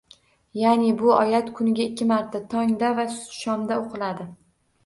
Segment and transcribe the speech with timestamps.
[0.59, 4.31] Ya’ni bu oyat kuniga ikki marta– tongda va shomda o‘qiladi.